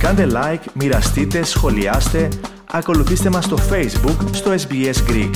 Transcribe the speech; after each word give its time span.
Κάντε 0.00 0.26
like, 0.30 0.64
μοιραστείτε, 0.74 1.42
σχολιάστε, 1.42 2.28
ακολουθήστε 2.70 3.30
μας 3.30 3.44
στο 3.44 3.56
Facebook, 3.56 4.28
στο 4.32 4.54
SBS 4.68 5.10
Greek. 5.10 5.34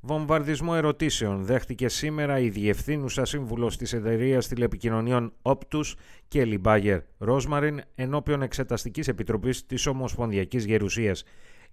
Βομβαρδισμό 0.00 0.72
ερωτήσεων 0.76 1.44
δέχτηκε 1.44 1.88
σήμερα 1.88 2.38
η 2.38 2.48
διευθύνουσα 2.48 3.24
σύμβουλος 3.24 3.76
της 3.76 3.92
εταιρείας 3.92 4.48
τηλεπικοινωνιών 4.48 5.32
Optus, 5.42 5.94
Kelly 6.32 6.58
Bayer 6.64 6.98
Rosemary, 7.18 7.76
ενώπιον 7.94 8.42
Εξεταστικής 8.42 9.08
Επιτροπής 9.08 9.66
της 9.66 9.86
Ομοσπονδιακής 9.86 10.64
Γερουσίας. 10.64 11.24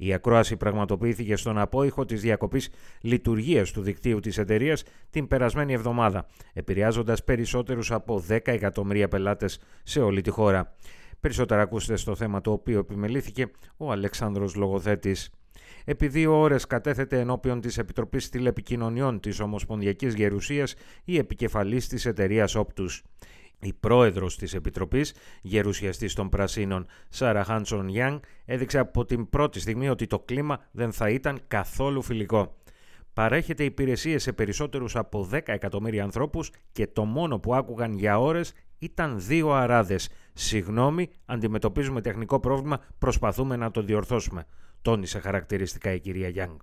Η 0.01 0.13
ακρόαση 0.13 0.57
πραγματοποιήθηκε 0.57 1.35
στον 1.35 1.57
απόϊχο 1.57 2.05
της 2.05 2.21
διακοπής 2.21 2.69
λειτουργίας 3.01 3.71
του 3.71 3.81
δικτύου 3.81 4.19
της 4.19 4.37
εταιρείας 4.37 4.83
την 5.09 5.27
περασμένη 5.27 5.73
εβδομάδα, 5.73 6.27
επηρεάζοντας 6.53 7.23
περισσότερους 7.23 7.91
από 7.91 8.23
10 8.27 8.37
εκατομμύρια 8.43 9.07
πελάτες 9.07 9.59
σε 9.83 9.99
όλη 10.01 10.21
τη 10.21 10.29
χώρα. 10.29 10.75
Περισσότερα 11.19 11.61
ακούστε 11.61 11.95
στο 11.95 12.15
θέμα 12.15 12.41
το 12.41 12.51
οποίο 12.51 12.79
επιμελήθηκε 12.79 13.51
ο 13.77 13.91
Αλεξάνδρος 13.91 14.55
Λογοθέτης. 14.55 15.29
Επί 15.85 16.07
δύο 16.07 16.39
ώρες 16.39 16.67
κατέθεται 16.67 17.19
ενώπιον 17.19 17.61
της 17.61 17.77
Επιτροπής 17.77 18.29
Τηλεπικοινωνιών 18.29 19.19
της 19.19 19.39
Ομοσπονδιακής 19.39 20.13
Γερουσίας 20.13 20.75
η 21.05 21.17
επικεφαλής 21.17 21.87
της 21.87 22.05
εταιρείας 22.05 22.55
Όπτους. 22.55 23.03
Η 23.61 23.73
πρόεδρος 23.73 24.37
της 24.37 24.53
Επιτροπής, 24.53 25.13
γερουσιαστής 25.41 26.13
των 26.13 26.29
Πρασίνων, 26.29 26.85
Σάρα 27.09 27.43
Χάνσον 27.43 27.87
Γιάνγκ, 27.87 28.19
έδειξε 28.45 28.79
από 28.79 29.05
την 29.05 29.29
πρώτη 29.29 29.59
στιγμή 29.59 29.89
ότι 29.89 30.07
το 30.07 30.19
κλίμα 30.19 30.59
δεν 30.71 30.91
θα 30.91 31.09
ήταν 31.09 31.39
καθόλου 31.47 32.01
φιλικό. 32.01 32.57
Παρέχεται 33.13 33.63
υπηρεσίες 33.63 34.23
σε 34.23 34.33
περισσότερους 34.33 34.95
από 34.95 35.29
10 35.31 35.39
εκατομμύρια 35.45 36.03
ανθρώπους 36.03 36.51
και 36.71 36.87
το 36.87 37.05
μόνο 37.05 37.39
που 37.39 37.55
άκουγαν 37.55 37.93
για 37.93 38.19
ώρες 38.19 38.53
ήταν 38.77 39.19
δύο 39.19 39.51
αράδες. 39.51 40.09
Συγγνώμη, 40.33 41.09
αντιμετωπίζουμε 41.25 42.01
τεχνικό 42.01 42.39
πρόβλημα, 42.39 42.79
προσπαθούμε 42.97 43.55
να 43.55 43.71
το 43.71 43.81
διορθώσουμε 43.81 44.45
τόνισε 44.81 45.19
χαρακτηριστικά 45.19 45.93
η 45.93 45.99
κυρία 45.99 46.29
Γιάνγκ. 46.29 46.57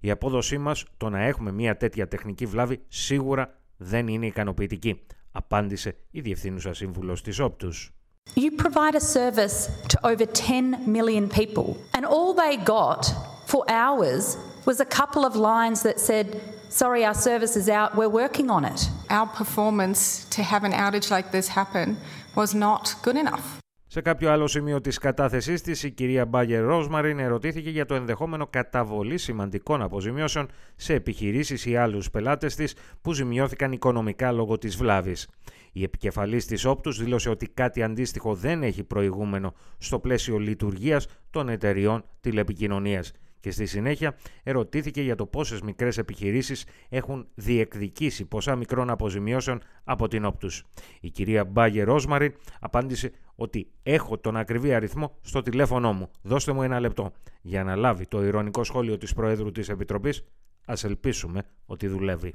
Η 0.00 0.10
απόδοσή 0.10 0.58
μας, 0.58 0.84
το 0.96 1.08
να 1.08 1.22
έχουμε 1.22 1.52
μια 1.52 1.76
τέτοια 1.76 2.08
τεχνική 2.08 2.46
βλάβη, 2.46 2.80
σίγουρα 2.88 3.58
δεν 3.76 4.08
είναι 4.08 4.26
ικανοποιητική, 4.26 5.02
απάντησε 5.31 5.95
η 6.11 6.21
Διευθύνουσα 6.21 6.73
Σύμβουλος 6.73 7.21
της 7.21 7.39
Όπτους. 7.39 7.91
You 8.35 8.51
provide 8.51 8.95
a 8.95 8.99
service 8.99 9.57
to 9.87 9.97
over 10.11 10.25
10 10.25 10.85
million 10.85 11.29
people, 11.29 11.77
and 11.95 12.05
all 12.05 12.33
they 12.33 12.57
got 12.57 13.03
for 13.51 13.63
hours 13.69 14.37
was 14.65 14.79
a 14.79 14.85
couple 14.99 15.23
of 15.25 15.33
lines 15.35 15.81
that 15.83 15.99
said, 15.99 16.27
Sorry, 16.69 17.05
our 17.05 17.13
service 17.13 17.55
is 17.55 17.69
out, 17.69 17.95
we're 17.95 18.09
working 18.23 18.49
on 18.49 18.65
it. 18.65 18.89
Our 19.09 19.27
performance 19.27 20.25
to 20.35 20.43
have 20.43 20.63
an 20.65 20.73
outage 20.73 21.09
like 21.09 21.31
this 21.31 21.47
happen 21.47 21.97
was 22.35 22.53
not 22.53 22.95
good 23.01 23.15
enough. 23.15 23.60
Σε 23.92 24.00
κάποιο 24.00 24.30
άλλο 24.30 24.46
σημείο 24.46 24.80
της 24.80 24.98
κατάθεσής 24.98 25.62
της, 25.62 25.82
η 25.82 25.90
κυρία 25.90 26.26
Μπάγερ 26.26 26.64
Ρόσμαριν 26.64 27.18
ερωτήθηκε 27.18 27.70
για 27.70 27.84
το 27.84 27.94
ενδεχόμενο 27.94 28.46
καταβολή 28.46 29.18
σημαντικών 29.18 29.82
αποζημιώσεων 29.82 30.48
σε 30.76 30.94
επιχειρήσεις 30.94 31.66
ή 31.66 31.76
άλλους 31.76 32.10
πελάτες 32.10 32.54
της 32.54 32.74
που 33.00 33.12
ζημιώθηκαν 33.12 33.72
οικονομικά 33.72 34.32
λόγω 34.32 34.58
της 34.58 34.76
βλάβης. 34.76 35.28
Η 35.72 35.82
επικεφαλής 35.82 36.46
της 36.46 36.64
Όπτους 36.64 36.98
δήλωσε 36.98 37.30
ότι 37.30 37.46
κάτι 37.46 37.82
αντίστοιχο 37.82 38.34
δεν 38.34 38.62
έχει 38.62 38.84
προηγούμενο 38.84 39.54
στο 39.78 39.98
πλαίσιο 39.98 40.38
λειτουργίας 40.38 41.06
των 41.30 41.48
εταιριών 41.48 42.04
τηλεπικοινωνίας 42.20 43.12
και 43.42 43.50
στη 43.50 43.66
συνέχεια 43.66 44.16
ερωτήθηκε 44.42 45.02
για 45.02 45.14
το 45.14 45.26
πόσες 45.26 45.60
μικρές 45.60 45.98
επιχειρήσεις 45.98 46.64
έχουν 46.88 47.26
διεκδικήσει 47.34 48.24
ποσά 48.24 48.56
μικρών 48.56 48.90
αποζημιώσεων 48.90 49.60
από 49.84 50.08
την 50.08 50.24
Όπτους. 50.24 50.64
Η 51.00 51.10
κυρία 51.10 51.44
Μπάγε 51.44 51.82
Ρόσμαρη 51.82 52.34
απάντησε 52.60 53.12
ότι 53.34 53.70
έχω 53.82 54.18
τον 54.18 54.36
ακριβή 54.36 54.74
αριθμό 54.74 55.18
στο 55.20 55.42
τηλέφωνό 55.42 55.92
μου. 55.92 56.10
Δώστε 56.22 56.52
μου 56.52 56.62
ένα 56.62 56.80
λεπτό. 56.80 57.12
Για 57.42 57.64
να 57.64 57.76
λάβει 57.76 58.06
το 58.06 58.24
ηρωνικό 58.24 58.64
σχόλιο 58.64 58.98
της 58.98 59.12
Προέδρου 59.12 59.50
της 59.50 59.68
Επιτροπής, 59.68 60.24
ας 60.66 60.84
ελπίσουμε 60.84 61.42
ότι 61.66 61.86
δουλεύει. 61.86 62.32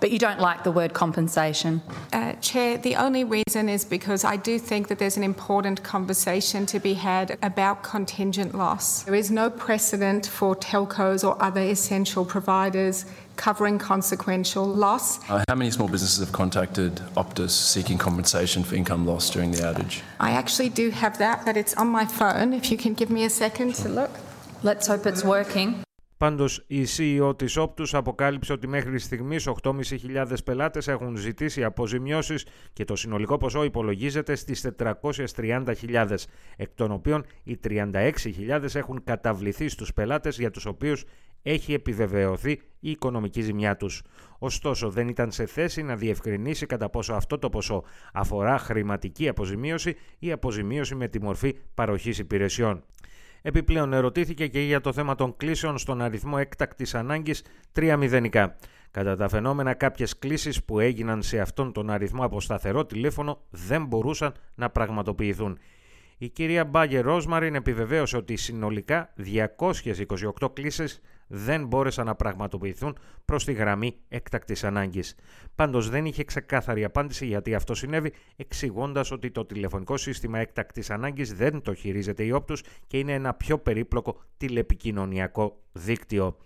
But 0.00 0.10
you 0.10 0.18
don't 0.18 0.40
like 0.40 0.64
the 0.64 0.70
word 0.70 0.94
compensation? 0.94 1.82
Uh, 2.12 2.32
Chair, 2.34 2.78
the 2.78 2.96
only 2.96 3.24
reason 3.24 3.68
is 3.68 3.84
because 3.84 4.24
I 4.24 4.36
do 4.36 4.58
think 4.58 4.88
that 4.88 4.98
there's 4.98 5.18
an 5.18 5.22
important 5.22 5.82
conversation 5.82 6.64
to 6.66 6.80
be 6.80 6.94
had 6.94 7.38
about 7.42 7.82
contingent 7.82 8.54
loss. 8.54 9.02
There 9.02 9.14
is 9.14 9.30
no 9.30 9.50
precedent 9.50 10.26
for 10.26 10.56
telcos 10.56 11.22
or 11.22 11.40
other 11.42 11.60
essential 11.60 12.24
providers 12.24 13.04
covering 13.36 13.78
consequential 13.78 14.66
loss. 14.66 15.18
Uh, 15.30 15.44
how 15.48 15.54
many 15.54 15.70
small 15.70 15.88
businesses 15.88 16.18
have 16.18 16.32
contacted 16.32 16.96
Optus 17.16 17.50
seeking 17.50 17.98
compensation 17.98 18.64
for 18.64 18.74
income 18.74 19.06
loss 19.06 19.30
during 19.30 19.50
the 19.50 19.58
outage? 19.58 20.00
I 20.18 20.32
actually 20.32 20.70
do 20.70 20.90
have 20.90 21.18
that, 21.18 21.44
but 21.44 21.56
it's 21.56 21.74
on 21.74 21.88
my 21.88 22.04
phone. 22.04 22.52
If 22.52 22.70
you 22.70 22.76
can 22.76 22.94
give 22.94 23.10
me 23.10 23.24
a 23.24 23.30
second 23.30 23.74
to 23.76 23.88
look. 23.88 24.10
Let's 24.62 24.86
hope 24.86 25.06
it's 25.06 25.24
working. 25.24 25.82
Πάντως, 26.20 26.64
η 26.66 26.84
CEO 26.96 27.38
της 27.38 27.58
Optus 27.58 27.88
αποκάλυψε 27.92 28.52
ότι 28.52 28.68
μέχρι 28.68 28.98
στιγμής 28.98 29.48
8.500 29.62 30.34
πελάτες 30.44 30.88
έχουν 30.88 31.16
ζητήσει 31.16 31.64
αποζημιώσεις 31.64 32.46
και 32.72 32.84
το 32.84 32.96
συνολικό 32.96 33.36
ποσό 33.36 33.64
υπολογίζεται 33.64 34.34
στις 34.34 34.66
430.000, 34.78 36.16
εκ 36.56 36.70
των 36.74 36.92
οποίων 36.92 37.24
οι 37.42 37.58
36.000 37.64 38.74
έχουν 38.74 39.04
καταβληθεί 39.04 39.68
στους 39.68 39.92
πελάτες 39.92 40.38
για 40.38 40.50
τους 40.50 40.66
οποίους 40.66 41.04
έχει 41.42 41.72
επιβεβαιωθεί 41.72 42.50
η 42.80 42.90
οικονομική 42.90 43.40
ζημιά 43.40 43.76
τους. 43.76 44.02
Ωστόσο, 44.38 44.90
δεν 44.90 45.08
ήταν 45.08 45.30
σε 45.30 45.46
θέση 45.46 45.82
να 45.82 45.96
διευκρινίσει 45.96 46.66
κατά 46.66 46.90
πόσο 46.90 47.12
αυτό 47.12 47.38
το 47.38 47.48
ποσό 47.48 47.84
αφορά 48.12 48.58
χρηματική 48.58 49.28
αποζημίωση 49.28 49.96
ή 50.18 50.32
αποζημίωση 50.32 50.94
με 50.94 51.08
τη 51.08 51.22
μορφή 51.22 51.56
παροχής 51.74 52.18
υπηρεσιών. 52.18 52.84
Επιπλέον 53.42 53.92
ερωτήθηκε 53.92 54.46
και 54.46 54.60
για 54.60 54.80
το 54.80 54.92
θέμα 54.92 55.14
των 55.14 55.36
κλήσεων 55.36 55.78
στον 55.78 56.02
αριθμό 56.02 56.36
έκτακτης 56.38 56.94
ανάγκης 56.94 57.44
3 57.74 57.96
μηδενικά. 57.98 58.56
Κατά 58.90 59.16
τα 59.16 59.28
φαινόμενα 59.28 59.74
κάποιες 59.74 60.18
κλήσεις 60.18 60.64
που 60.64 60.80
έγιναν 60.80 61.22
σε 61.22 61.40
αυτόν 61.40 61.72
τον 61.72 61.90
αριθμό 61.90 62.24
από 62.24 62.40
σταθερό 62.40 62.86
τηλέφωνο 62.86 63.40
δεν 63.50 63.84
μπορούσαν 63.86 64.32
να 64.54 64.70
πραγματοποιηθούν. 64.70 65.58
Η 66.22 66.28
κυρία 66.28 66.64
Μπάγκε 66.64 67.00
Ρόσμαριν 67.00 67.54
επιβεβαίωσε 67.54 68.16
ότι 68.16 68.36
συνολικά 68.36 69.14
228 70.40 70.52
κλήσεις 70.52 71.00
δεν 71.26 71.66
μπόρεσαν 71.66 72.06
να 72.06 72.14
πραγματοποιηθούν 72.14 72.98
προς 73.24 73.44
τη 73.44 73.52
γραμμή 73.52 73.96
έκτακτης 74.08 74.64
ανάγκης. 74.64 75.14
Πάντως 75.54 75.88
δεν 75.90 76.04
είχε 76.04 76.24
ξεκάθαρη 76.24 76.84
απάντηση 76.84 77.26
γιατί 77.26 77.54
αυτό 77.54 77.74
συνέβη, 77.74 78.12
εξηγώντας 78.36 79.10
ότι 79.10 79.30
το 79.30 79.44
τηλεφωνικό 79.44 79.96
σύστημα 79.96 80.38
έκτακτης 80.38 80.90
ανάγκης 80.90 81.34
δεν 81.34 81.62
το 81.62 81.74
χειρίζεται 81.74 82.24
η 82.24 82.30
Όπτου 82.30 82.54
και 82.86 82.98
είναι 82.98 83.12
ένα 83.12 83.34
πιο 83.34 83.58
περίπλοκο 83.58 84.20
τηλεπικοινωνιακό 84.36 85.60
δίκτυο. 85.72 86.36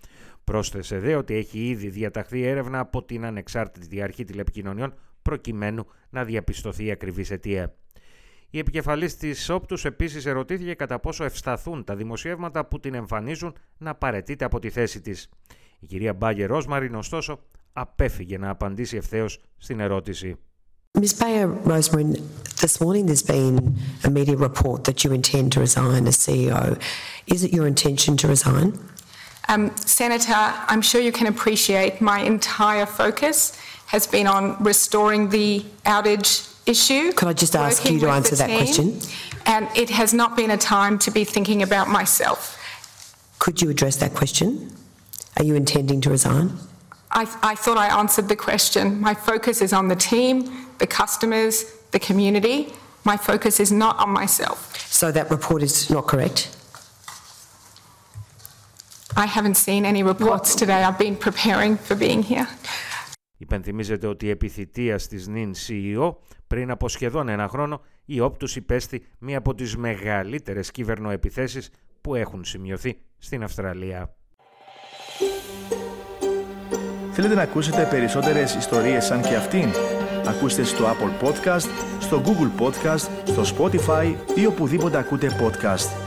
Πρόσθεσε 0.44 0.98
δε 0.98 1.14
ότι 1.14 1.34
έχει 1.34 1.68
ήδη 1.68 1.88
διαταχθεί 1.88 2.42
έρευνα 2.42 2.78
από 2.78 3.02
την 3.02 3.24
Ανεξάρτητη 3.24 4.02
Αρχή 4.02 4.24
Τηλεπικοινωνιών 4.24 4.94
προκειμένου 5.22 5.86
να 6.10 6.24
διαπιστωθεί 6.24 6.84
η 6.84 6.90
ακριβής 6.90 7.30
αιτία. 7.30 7.74
Η 8.54 8.58
επικεφαλής 8.58 9.16
της 9.16 9.48
Όπτους 9.48 9.84
επίσης 9.84 10.26
ερωτήθηκε 10.26 10.74
κατά 10.74 10.98
πόσο 10.98 11.24
ευσταθούν 11.24 11.84
τα 11.84 11.96
δημοσιεύματα 11.96 12.64
που 12.64 12.80
την 12.80 12.94
εμφανίζουν 12.94 13.56
να 13.78 13.94
παρετείται 13.94 14.44
από 14.44 14.58
τη 14.58 14.70
θέση 14.70 15.00
της. 15.00 15.28
Η 15.78 15.86
κυρία 15.86 16.12
Μπάγκε 16.12 16.44
Ρόσμαριν, 16.44 16.94
ωστόσο, 16.94 17.40
απέφυγε 17.72 18.38
να 18.38 18.50
απαντήσει 18.50 18.96
ευθέως 18.96 19.40
στην 19.56 19.80
ερώτηση. 19.80 20.36
Ms. 21.00 21.14
Bayer 21.18 21.48
Rosemary, 21.72 22.22
this 22.62 22.80
morning 22.80 23.06
there's 23.06 23.26
been 23.36 23.56
a 24.04 24.10
media 24.18 24.36
report 24.48 24.84
that 24.84 24.98
you 25.02 25.10
intend 25.20 25.46
to 25.54 25.58
resign 25.66 26.02
as 26.06 26.16
CEO. 26.24 26.78
Is 27.34 27.40
it 27.46 27.50
your 27.56 27.66
intention 27.74 28.12
to 28.20 28.26
resign? 28.34 28.68
Um, 29.52 29.62
Senator, 30.00 30.42
I'm 30.70 30.82
sure 30.88 31.00
you 31.08 31.14
can 31.20 31.28
appreciate 31.34 31.92
my 32.12 32.18
entire 32.34 32.88
focus 33.02 33.36
has 33.94 34.04
been 34.14 34.28
on 34.36 34.42
restoring 34.70 35.22
the 35.38 35.48
outage 35.94 36.32
issue. 36.66 37.12
Could 37.12 37.28
I 37.28 37.32
just 37.32 37.54
ask 37.54 37.88
you 37.88 37.98
to 38.00 38.08
answer 38.08 38.36
that 38.36 38.50
question? 38.50 38.98
And 39.46 39.68
it 39.76 39.90
has 39.90 40.14
not 40.14 40.36
been 40.36 40.50
a 40.50 40.56
time 40.56 40.98
to 41.00 41.10
be 41.10 41.24
thinking 41.24 41.62
about 41.62 41.88
myself. 41.88 42.58
Could 43.38 43.60
you 43.60 43.70
address 43.70 43.96
that 43.96 44.14
question? 44.14 44.72
Are 45.36 45.44
you 45.44 45.54
intending 45.54 46.00
to 46.02 46.10
resign? 46.10 46.56
I, 47.10 47.22
I 47.42 47.54
thought 47.54 47.76
I 47.76 47.98
answered 47.98 48.28
the 48.28 48.36
question. 48.36 49.00
My 49.00 49.14
focus 49.14 49.60
is 49.60 49.72
on 49.72 49.88
the 49.88 49.96
team, 49.96 50.68
the 50.78 50.86
customers, 50.86 51.64
the 51.90 51.98
community. 51.98 52.72
My 53.04 53.16
focus 53.16 53.60
is 53.60 53.70
not 53.70 53.98
on 53.98 54.10
myself. 54.10 54.76
So 54.90 55.12
that 55.12 55.30
report 55.30 55.62
is 55.62 55.90
not 55.90 56.06
correct? 56.06 56.56
I 59.16 59.26
haven't 59.26 59.56
seen 59.56 59.84
any 59.84 60.02
reports 60.02 60.56
today. 60.56 60.82
I've 60.82 60.98
been 60.98 61.14
preparing 61.14 61.76
for 61.76 61.94
being 61.94 62.22
here. 62.22 62.48
Υπενθυμίζεται 63.36 64.06
ότι 64.06 64.30
επί 64.30 64.48
θητείας 64.48 65.06
της 65.06 65.28
νυν 65.28 65.52
CEO 65.66 66.14
πριν 66.46 66.70
από 66.70 66.88
σχεδόν 66.88 67.28
ένα 67.28 67.48
χρόνο 67.48 67.80
η 68.04 68.20
Όπτους 68.20 68.56
υπέστη 68.56 69.04
μία 69.18 69.38
από 69.38 69.54
τις 69.54 69.76
μεγαλύτερες 69.76 70.70
κυβερνοεπιθέσεις 70.70 71.70
που 72.00 72.14
έχουν 72.14 72.44
σημειωθεί 72.44 72.98
στην 73.18 73.42
Αυστραλία. 73.42 74.14
Θέλετε 77.12 77.34
να 77.34 77.42
ακούσετε 77.42 77.86
περισσότερες 77.90 78.54
ιστορίες 78.54 79.04
σαν 79.04 79.22
και 79.22 79.34
αυτήν; 79.34 79.68
Ακούστε 80.26 80.62
στο 80.64 80.84
Apple 80.84 81.26
Podcast, 81.26 81.68
στο 82.00 82.22
Google 82.24 82.62
Podcast, 82.62 83.08
στο 83.24 83.42
Spotify 83.56 84.14
ή 84.34 84.46
οπουδήποτε 84.46 84.98
ακούτε 84.98 85.28
podcast. 85.40 86.03